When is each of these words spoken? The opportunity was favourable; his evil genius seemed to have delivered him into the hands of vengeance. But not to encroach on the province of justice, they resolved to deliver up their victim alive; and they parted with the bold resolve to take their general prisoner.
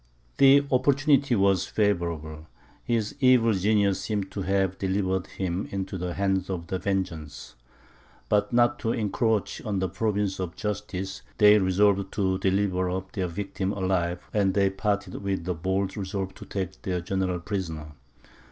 The 0.37 0.65
opportunity 0.71 1.35
was 1.35 1.67
favourable; 1.67 2.47
his 2.83 3.13
evil 3.19 3.53
genius 3.53 4.01
seemed 4.01 4.31
to 4.31 4.41
have 4.41 4.79
delivered 4.79 5.27
him 5.27 5.67
into 5.69 5.95
the 5.95 6.15
hands 6.15 6.49
of 6.49 6.63
vengeance. 6.65 7.53
But 8.27 8.51
not 8.51 8.79
to 8.79 8.93
encroach 8.93 9.61
on 9.61 9.77
the 9.77 9.87
province 9.87 10.39
of 10.39 10.55
justice, 10.55 11.21
they 11.37 11.59
resolved 11.59 12.11
to 12.13 12.39
deliver 12.39 12.89
up 12.89 13.11
their 13.11 13.27
victim 13.27 13.71
alive; 13.73 14.27
and 14.33 14.55
they 14.55 14.71
parted 14.71 15.21
with 15.21 15.43
the 15.45 15.53
bold 15.53 15.95
resolve 15.95 16.33
to 16.33 16.45
take 16.47 16.81
their 16.81 17.01
general 17.01 17.39
prisoner. 17.39 17.91